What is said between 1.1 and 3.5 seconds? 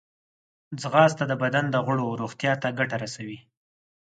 د بدن د غړو روغتیا ته ګټه رسوي